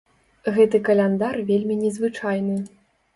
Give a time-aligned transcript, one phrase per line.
[0.55, 2.57] Гэты каляндар вельмі незвычайны.